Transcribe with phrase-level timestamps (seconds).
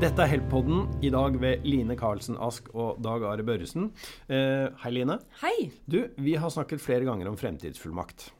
[0.00, 3.90] Dette er Help-podden, i dag ved Line Karlsen Ask og Dag Are Børresen.
[4.32, 5.18] Eh, hei, Line.
[5.42, 5.66] Hei.
[5.84, 8.30] Du, vi har snakket flere ganger om fremtidsfullmakt.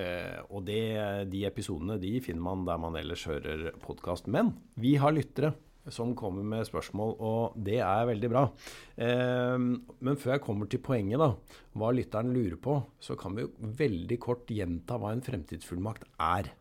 [0.00, 0.80] Eh, og det,
[1.28, 4.32] de episodene de finner man der man ellers hører podkast.
[4.32, 5.52] Men vi har lyttere
[5.92, 8.48] som kommer med spørsmål, og det er veldig bra.
[8.96, 11.34] Eh, men før jeg kommer til poenget, da,
[11.76, 13.52] hva lytteren lurer på, så kan vi jo
[13.84, 16.54] veldig kort gjenta hva en fremtidsfullmakt er.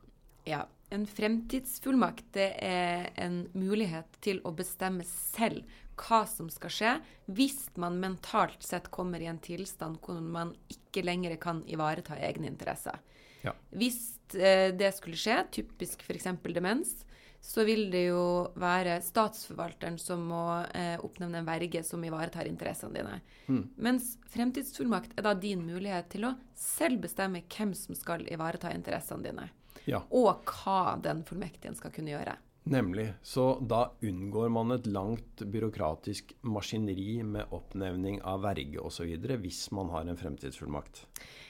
[0.52, 5.66] Ja, en fremtidsfullmakt det er en mulighet til å bestemme selv
[6.00, 6.92] hva som skal skje,
[7.30, 12.50] hvis man mentalt sett kommer i en tilstand hvor man ikke lenger kan ivareta egne
[12.50, 12.98] interesser.
[13.44, 13.54] Ja.
[13.76, 14.00] Hvis
[14.34, 16.30] eh, det skulle skje, typisk f.eks.
[16.56, 17.04] demens,
[17.44, 22.96] så vil det jo være statsforvalteren som må eh, oppnevne en verge som ivaretar interessene
[22.96, 23.18] dine.
[23.52, 23.66] Mm.
[23.84, 29.28] Mens fremtidsfullmakt er da din mulighet til å selv bestemme hvem som skal ivareta interessene
[29.28, 29.50] dine.
[29.90, 30.04] Ja.
[30.12, 32.38] Og hva den fullmektigen skal kunne gjøre.
[32.64, 33.14] Nemlig.
[33.22, 39.12] Så da unngår man et langt byråkratisk maskineri med oppnevning av verge osv.
[39.44, 41.04] hvis man har en fremtidsfullmakt.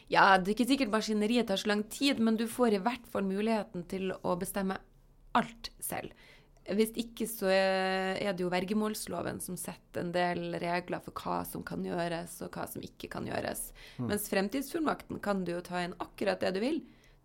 [0.10, 3.06] Ja, det er ikke sikkert maskineriet tar så lang tid, men du får i hvert
[3.12, 4.80] fall muligheten til å bestemme
[5.38, 6.14] alt selv.
[6.64, 11.64] Hvis ikke så er det jo vergemålsloven som setter en del regler for hva som
[11.68, 13.68] kan gjøres, og hva som ikke kan gjøres.
[14.00, 14.08] Mm.
[14.14, 16.80] Mens fremtidsfullmakten kan du jo ta inn akkurat det du vil.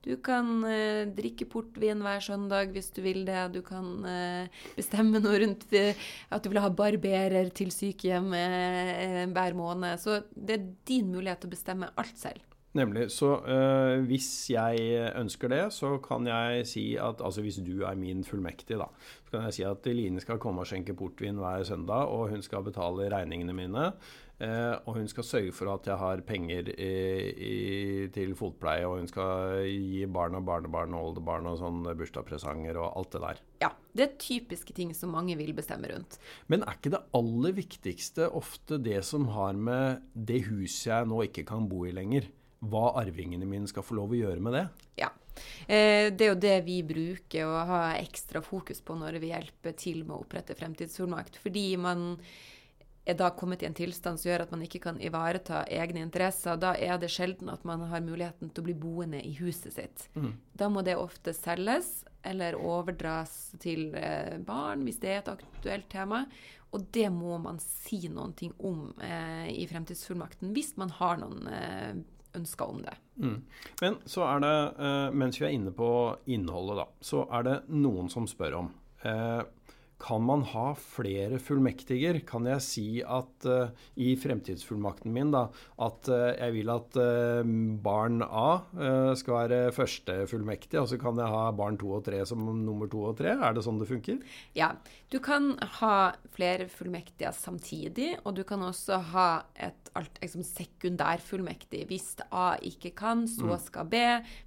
[0.06, 3.40] Du kan eh, drikke portvin hver søndag hvis du vil det.
[3.56, 5.98] Du kan eh, bestemme noe rundt eh,
[6.30, 9.98] at du vil ha barberer til sykehjem eh, hver måned.
[10.02, 12.47] Så det er din mulighet til å bestemme alt selv.
[12.76, 13.06] Nemlig.
[13.10, 17.96] Så øh, hvis jeg ønsker det, så kan jeg si at Altså hvis du er
[17.96, 18.90] min fullmektig, da.
[19.24, 22.42] Så kan jeg si at Line skal komme og skjenke portvin hver søndag, og hun
[22.44, 23.92] skal betale regningene mine.
[24.38, 26.92] Eh, og hun skal sørge for at jeg har penger i,
[27.42, 27.54] i,
[28.14, 32.92] til fotpleie, og hun skal gi barn og barnebarn og oldebarn og sånn bursdagspresanger og
[33.00, 33.42] alt det der.
[33.64, 36.20] Ja, det er typiske ting som mange vil bestemme rundt.
[36.46, 41.24] Men er ikke det aller viktigste ofte det som har med det huset jeg nå
[41.26, 42.30] ikke kan bo i lenger?
[42.58, 44.66] Hva arvingene mine skal få lov å gjøre med det.
[45.04, 45.12] Ja.
[45.66, 49.76] Eh, det er jo det vi bruker å ha ekstra fokus på når vi hjelper
[49.78, 51.38] til med å opprette fremtidsfullmakt.
[51.42, 52.16] Fordi man
[53.08, 56.58] er da kommet i en tilstand som gjør at man ikke kan ivareta egne interesser.
[56.60, 60.08] Da er det sjelden at man har muligheten til å bli boende i huset sitt.
[60.18, 60.34] Mm.
[60.52, 65.88] Da må det ofte selges eller overdras til eh, barn, hvis det er et aktuelt
[65.92, 66.24] tema.
[66.76, 71.48] Og det må man si noen ting om eh, i fremtidsfullmakten hvis man har noen
[71.48, 71.94] eh,
[72.38, 72.96] ønsker om det.
[73.18, 73.36] Mm.
[73.82, 75.90] Men så er det, uh, mens vi er inne på
[76.30, 78.72] innholdet, da, så er det noen som spør om
[79.04, 79.42] uh,
[79.98, 82.20] kan man ha flere fullmektiger?
[82.28, 85.48] Kan jeg si at uh, i fremtidsfullmakten min da,
[85.82, 87.42] at uh, jeg vil at uh,
[87.82, 88.60] barn A
[89.18, 92.86] skal være første fullmektig, og så kan jeg ha barn to og tre som nummer
[92.90, 93.34] to og tre?
[93.34, 94.20] Er det sånn det funker?
[94.56, 94.72] Ja.
[95.10, 101.86] Du kan ha flere fullmektige samtidig, og du kan også ha et alt, liksom sekundærfullmektig.
[101.88, 103.58] Hvis A ikke kan, så Mm.
[103.58, 103.94] skal B.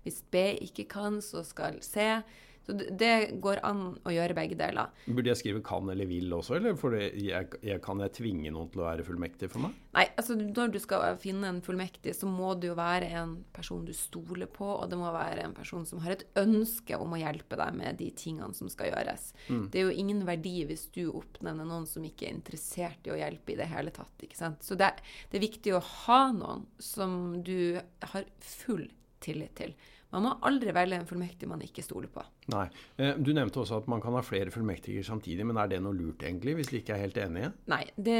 [0.03, 2.21] Hvis B ikke kan, så skal C.
[2.65, 4.91] Så det- går an å gjøre begge deler.
[5.07, 6.75] Burde jeg skrive kan eller vil også, eller
[7.17, 9.73] jeg, jeg, kan jeg tvinge noen til å være fullmektig for meg?
[9.95, 13.83] Nei, altså når du skal finne en fullmektig, så må det jo være en person
[13.85, 17.19] du stoler på, og det må være en person som har et ønske om å
[17.19, 19.33] hjelpe deg med de tingene som skal gjøres.
[19.49, 19.65] Mm.
[19.71, 23.19] Det er jo ingen verdi hvis du oppnevner noen som ikke er interessert i å
[23.19, 24.13] hjelpe i det hele tatt.
[24.21, 24.61] ikke sant?
[24.63, 24.93] Så det,
[25.31, 27.81] det er viktig å ha noen som du
[28.13, 28.85] har full
[29.21, 29.73] tillit til.
[30.11, 32.23] Man må aldri velge en fullmektig man ikke stoler på.
[32.51, 32.65] Nei.
[32.97, 35.95] Eh, Du nevnte også at man kan ha flere fullmektiger samtidig, men er det noe
[35.95, 37.53] lurt egentlig, hvis de ikke er helt enige?
[37.71, 37.83] Nei.
[37.95, 38.19] Det,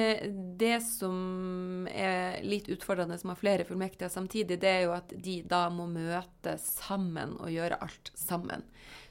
[0.62, 5.42] det som er litt utfordrende som har flere fullmektige samtidig, det er jo at de
[5.44, 8.64] da må møte sammen og gjøre alt sammen.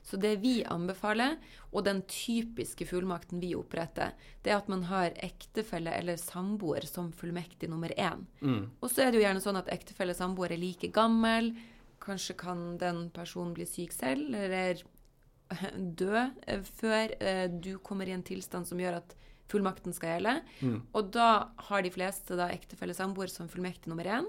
[0.02, 1.36] Så det vi anbefaler,
[1.70, 7.12] og den typiske fullmakten vi oppretter, det er at man har ektefelle eller samboer som
[7.12, 8.24] fullmektig nummer én.
[8.40, 8.70] Mm.
[8.80, 11.52] Og så er det jo gjerne sånn at ektefelle og samboer er like gammel.
[12.00, 14.80] Kanskje kan den personen bli syk selv, eller
[16.00, 16.14] dø
[16.46, 19.14] eh, før eh, du kommer i en tilstand som gjør at
[19.50, 20.36] fullmakten skal gjelde.
[20.62, 20.78] Mm.
[20.94, 21.28] Og da
[21.68, 24.28] har de fleste da ektefelle samboer som fullmektig nummer én.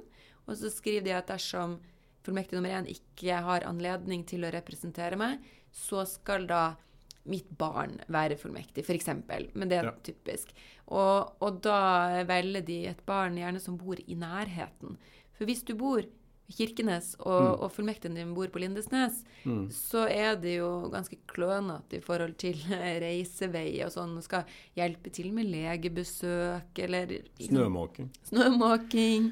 [0.49, 1.77] Og så skriver de at dersom
[2.25, 5.39] fullmektig nummer én ikke har anledning til å representere meg,
[5.71, 6.63] så skal da
[7.29, 9.11] mitt barn være fullmektig, f.eks.
[9.53, 9.93] Men det er Ja.
[10.01, 10.49] typisk.
[10.89, 14.97] Og, og da velger de et barn gjerne som bor i nærheten.
[15.37, 16.01] For hvis du bor
[16.51, 17.61] Kirkenes, og, Mm.
[17.63, 19.69] og fullmektigen din bor på Lindesnes, Mm.
[19.71, 22.53] så er det jo ganske klønete i forhold til
[23.01, 24.17] reisevei og sånn.
[24.17, 24.43] og Skal
[24.77, 28.09] hjelpe til med legebesøk eller liksom Snømåking.
[28.29, 29.31] snømåking.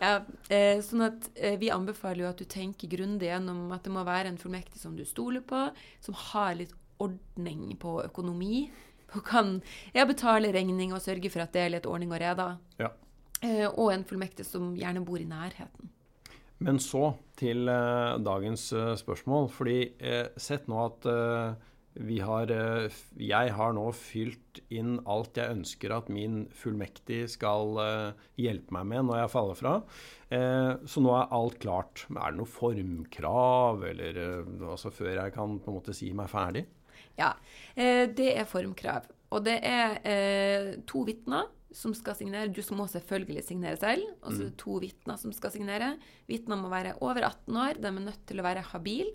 [0.00, 0.20] Ja,
[0.50, 4.04] eh, sånn at eh, vi anbefaler jo at du tenker grundig gjennom at det må
[4.04, 5.70] være en fullmektig som du stoler på,
[6.00, 8.70] som har litt ordning på økonomi.
[9.16, 9.62] Og kan
[9.94, 12.58] ja, betale regning og sørge for at det er litt ordning og reda.
[12.78, 12.90] Ja.
[13.40, 15.88] Eh, og en fullmektig som gjerne bor i nærheten.
[16.64, 19.48] Men så til eh, dagens eh, spørsmål.
[19.54, 21.10] Fordi eh, sett nå at
[21.98, 22.46] vi har
[23.18, 27.74] Jeg har nå fylt inn alt jeg ønsker at min fullmektig skal
[28.38, 29.72] hjelpe meg med når jeg faller fra.
[30.86, 32.04] Så nå er alt klart.
[32.12, 34.20] Er det noe formkrav, eller
[34.60, 36.68] altså før jeg kan på en måte si meg ferdig?
[37.18, 37.32] Ja,
[37.74, 39.10] det er formkrav.
[39.34, 39.98] Og det er
[40.86, 42.50] to vitner som skal signere.
[42.52, 44.04] Du må selvfølgelig signere selv.
[44.22, 45.94] Og så er det to vitner som skal signere.
[46.30, 47.80] Vitnene må være over 18 år.
[47.80, 49.14] De er nødt til å være habile.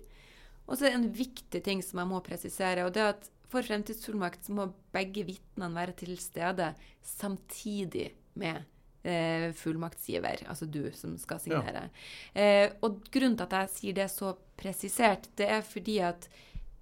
[0.64, 3.26] Og så er det en viktig ting som jeg må presisere, og det er at
[3.52, 6.70] for fremtidsfullmakt så må begge vitnene være til stede
[7.04, 8.08] samtidig
[8.40, 8.64] med
[9.04, 11.90] eh, fullmaktsgiver, altså du som skal signere.
[12.32, 16.26] Eh, og grunnen til at jeg sier det så presisert, det er fordi at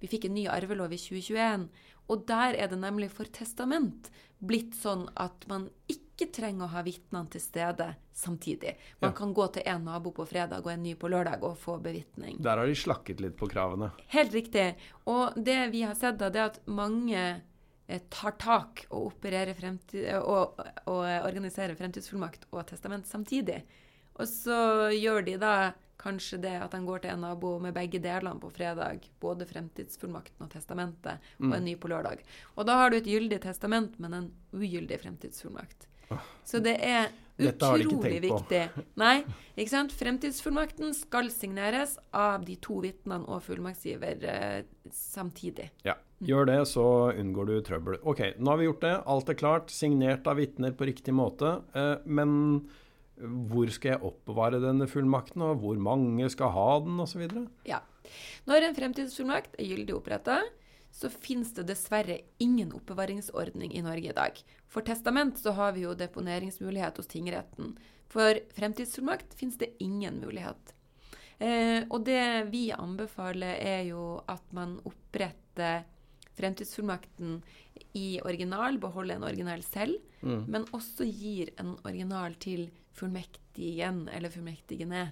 [0.03, 1.69] vi fikk en ny arvelov i 2021,
[2.11, 4.11] og der er det nemlig for testament
[4.43, 7.87] blitt sånn at man ikke trenger å ha vitnene til stede
[8.19, 8.75] samtidig.
[9.01, 9.17] Man Ja.
[9.17, 12.41] kan gå til en nabo på fredag og en ny på lørdag og få bevitning.
[12.43, 13.93] Der har de slakket litt på kravene.
[14.09, 14.75] Helt riktig.
[15.07, 17.43] Og det vi har sett, da, det er at mange
[17.89, 23.63] eh, tar tak og, fremtid, og, og organiserer fremtidsfullmakt og testament samtidig.
[24.21, 24.59] Og så
[24.97, 25.55] gjør de da
[26.03, 29.07] kanskje det at de går til en nabo med begge delene på fredag.
[29.23, 32.25] Både fremtidsfullmakten og testamentet, og en ny på lørdag.
[32.57, 35.87] Og da har du et gyldig testament, men en ugyldig fremtidsfullmakt.
[36.45, 38.63] Så det er utrolig viktig.
[39.01, 39.23] Nei,
[39.55, 39.95] ikke sant?
[39.97, 44.59] Fremtidsfullmakten skal signeres av de to vitnene og fullmaktsgiver eh,
[44.93, 45.71] samtidig.
[45.87, 46.85] Ja, Gjør det, så
[47.19, 47.97] unngår du trøbbel.
[48.07, 48.93] Ok, nå har vi gjort det.
[49.11, 49.73] Alt er klart.
[49.75, 51.57] Signert av vitner på riktig måte.
[51.75, 52.37] Eh, men
[53.23, 57.23] hvor skal jeg oppbevare denne fullmakten, og hvor mange skal ha den, osv.?
[57.69, 57.83] Ja.
[58.51, 60.41] Når en fremtidsfullmakt er gyldig oppretta,
[60.93, 64.43] så finnes det dessverre ingen oppbevaringsordning i Norge i dag.
[64.69, 67.73] For testament så har vi jo deponeringsmulighet hos tingretten.
[68.13, 70.75] For fremtidsfullmakt finnes det ingen mulighet.
[71.41, 75.87] Eh, og det vi anbefaler, er jo at man oppretter
[76.37, 77.41] fremtidsfullmakten
[77.97, 85.09] i original, beholder en original selv, men også gir en original til fullmektigen eller fullmektigene.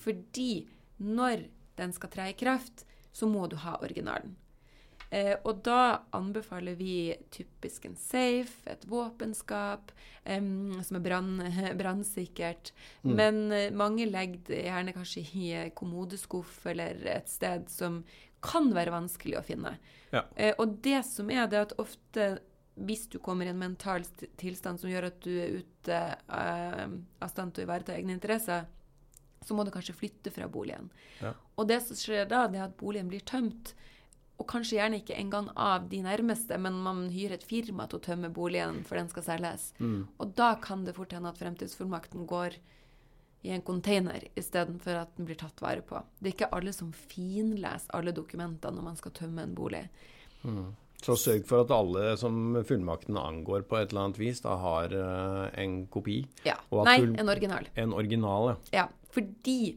[0.00, 0.64] Fordi
[1.02, 1.46] når
[1.78, 2.84] den skal tre i kraft,
[3.14, 4.36] så må du ha originalen.
[5.14, 9.92] Eh, og da anbefaler vi typisk en safe, et våpenskap,
[10.24, 10.42] eh,
[10.82, 12.72] som er brannsikkert.
[13.02, 13.14] Mm.
[13.14, 18.02] Men eh, mange legger det gjerne kanskje i kommodeskuff eller et sted som
[18.44, 19.76] kan være vanskelig å finne.
[20.10, 20.24] Ja.
[20.36, 22.28] Eh, og det som er, det er at ofte
[22.74, 24.06] hvis du kommer i en mental
[24.40, 26.86] tilstand som gjør at du er ute uh,
[27.22, 28.66] av stand til å ivareta egne interesser,
[29.44, 30.88] så må du kanskje flytte fra boligen.
[31.20, 31.34] Ja.
[31.60, 33.74] Og det som skjer da, det er at boligen blir tømt.
[34.40, 38.06] Og kanskje gjerne ikke engang av de nærmeste, men man hyrer et firma til å
[38.08, 39.68] tømme boligen for den skal selges.
[40.18, 42.56] Og da kan det fort hende at fremtidsfullmakten går
[43.44, 46.00] i en container istedenfor at den blir tatt vare på.
[46.18, 49.84] Det er ikke alle som finleser alle dokumentene når man skal tømme en bolig.
[51.04, 54.94] Så sørg for at alle som fullmakten angår på et eller annet vis, da har
[54.96, 56.22] eh, en kopi.
[56.48, 56.56] Ja.
[56.88, 57.68] Nei, du, en original.
[57.80, 58.84] En original, ja.
[58.84, 59.74] Ja, fordi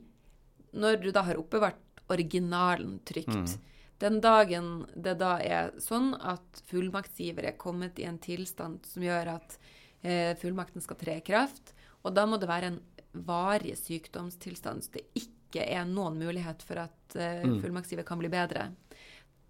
[0.77, 3.57] når du da har oppbevart originalen trygt,
[4.00, 9.34] den dagen det da er sånn at fullmaktsgiver er kommet i en tilstand som gjør
[9.34, 9.57] at
[10.05, 11.74] eh, fullmakten skal tre i kraft,
[12.05, 12.79] og da må det være en
[13.27, 18.69] varig sykdomstilstand, så det ikke er noen mulighet for at eh, fullmaktsgiver kan bli bedre.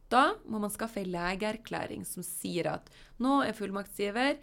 [0.10, 4.38] Da må man skaffe ei legeerklæring som sier at nå er fullmaktsgiver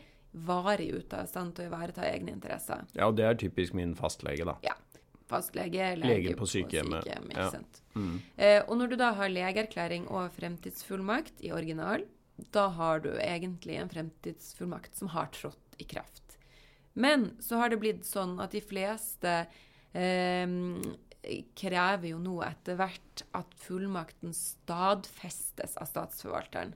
[0.45, 2.83] varig ute av stand til å ivareta egne interesser.
[2.97, 4.57] Ja, og det er typisk min fastlege, da.
[4.67, 4.75] Ja.
[5.31, 7.07] Fastlege, lege, Lege på sykehjemmet.
[7.07, 7.47] sykehjem, Ja.
[7.51, 7.81] sant?
[7.95, 8.21] Mm.
[8.37, 12.05] Eh, og når du da har legeerklæring og fremtidsfullmakt i original,
[12.53, 16.37] da har du egentlig en fremtidsfullmakt som har trådt i kraft.
[16.95, 19.47] Men så har det blitt sånn at de fleste
[19.95, 20.47] eh,
[21.57, 26.75] krever jo nå etter hvert at fullmakten stadfestes av statsforvalteren.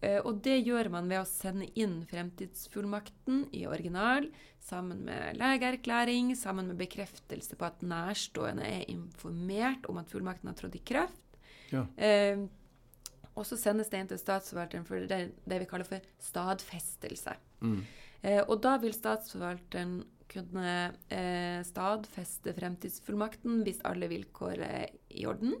[0.00, 4.28] Eh, Og det gjør man ved å sende inn fremtidsfullmakten i original
[4.62, 10.58] sammen med legeerklæring, sammen med bekreftelse på at nærstående er informert om at fullmakten har
[10.58, 11.38] trådt i kraft.
[11.72, 11.86] Ja.
[11.96, 12.46] Eh,
[13.34, 17.36] og så sendes det inn til statsforvalteren for det, det vi kaller for stadfestelse.
[18.22, 20.00] Eh, og da vil statsforvalteren
[20.30, 25.54] kunne eh, stadfeste fremtidsfullmakten hvis alle vilkår er i orden.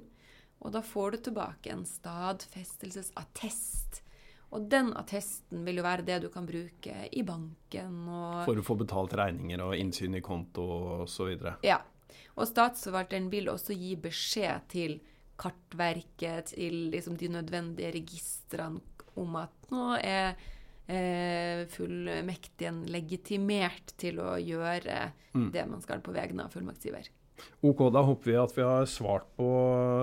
[0.58, 4.02] Og da får du tilbake en stadfestelsesattest.
[4.56, 8.64] Og den attesten vil jo være det du kan bruke i banken og For å
[8.64, 10.64] få betalt regninger og innsyn i konto
[11.04, 11.28] osv.
[11.66, 11.78] Ja.
[12.38, 15.00] Og statsforvalteren vil også gi beskjed til
[15.38, 18.80] Kartverket, til liksom de nødvendige registrene
[19.18, 20.34] om at nå er
[20.88, 25.50] fullmektigen legitimert til å gjøre Mm.
[25.52, 27.08] det man skal på vegne av fullmaktsgiver.
[27.62, 29.48] Ok, da håper vi at vi har svart på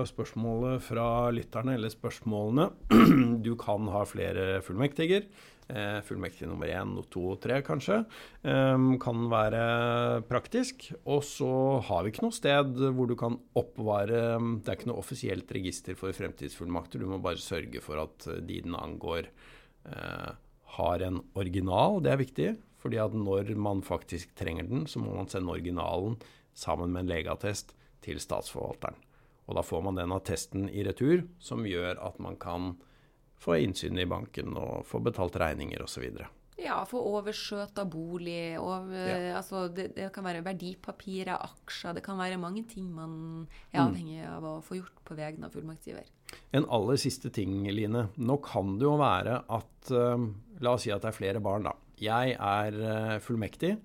[0.08, 2.70] spørsmålet fra lytterne, eller spørsmålene.
[3.44, 5.26] Du kan ha flere fullmektiger.
[5.68, 7.98] Eh, fullmektig nummer én, to og tre kanskje.
[8.46, 10.88] Eh, kan være praktisk.
[11.04, 15.02] Og så har vi ikke noe sted hvor du kan oppbevare Det er ikke noe
[15.02, 17.02] offisielt register for fremtidsfullmakter.
[17.02, 19.28] Du må bare sørge for at de den angår,
[19.90, 20.32] eh,
[20.78, 22.00] har en original.
[22.02, 22.56] Det er viktig.
[22.86, 26.16] fordi at når man faktisk trenger den, så må man sende originalen
[26.54, 27.72] sammen med en legeattest
[28.04, 28.94] til statsforvalteren.
[29.48, 32.76] Og da får man den attesten i retur, som gjør at man kan
[33.42, 36.06] få innsyn i banken og få betalt regninger osv.
[36.62, 38.56] Ja, få overskjøt av bolig.
[38.60, 39.36] Over, Ja.
[39.40, 41.94] altså det, det kan være verdipapirer, aksjer.
[41.98, 43.88] Det kan være mange ting man er Mm.
[43.90, 46.06] avhengig av å få gjort på vegne av fullmaktsgiver.
[46.56, 48.08] En aller siste ting, Line.
[48.16, 50.28] Nå kan det jo være at eh,
[50.64, 51.74] La oss si at det er flere barn, da.
[52.00, 53.76] Jeg er eh, fullmektig.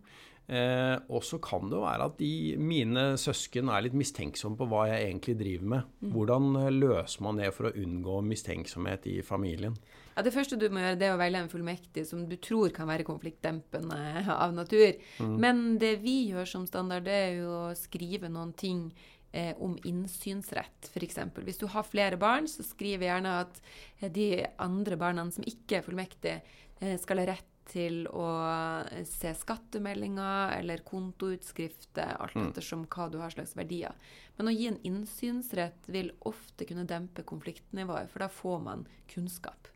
[0.52, 4.66] Eh, og så kan det jo være at de, mine søsken er litt mistenksomme på
[4.68, 5.94] hva jeg egentlig driver med.
[6.12, 9.78] Hvordan eh, løser man det for å unngå mistenksomhet i familien?
[10.12, 12.74] Ja, Det første du må gjøre, det er å velge en fullmektig som du tror
[12.76, 14.02] kan være konfliktdempende
[14.36, 15.00] av natur.
[15.24, 18.90] Men det vi gjør som standard, det er jo å skrive noen ting
[19.32, 21.20] eh, om innsynsrett, f.eks.
[21.44, 23.62] Hvis du har flere barn, så skriv gjerne at
[24.00, 26.42] eh, de andre barna som ikke er fullmektige,
[26.80, 33.20] eh, skal ha rett til å eh, se skattemeldinger eller kontoutskrifter, alt ettersom hva du
[33.22, 33.96] har slags verdier.
[34.38, 39.70] Men å gi en innsynsrett vil ofte kunne dempe konfliktnivået, for da får man kunnskap.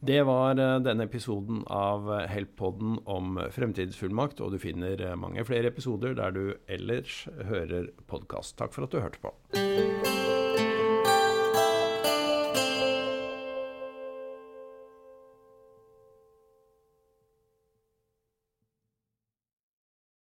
[0.00, 5.44] Det var eh, denne episoden av eh, Help-podden om fremtidsfullmakt, og du finner eh, mange
[5.44, 8.56] flere episoder der du ellers hører podkast.
[8.60, 10.09] Takk for at du hørte på.